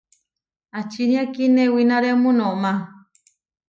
¿Ačinia 0.79 1.23
kinewináremu 1.33 2.29
noʼma? 2.37 2.71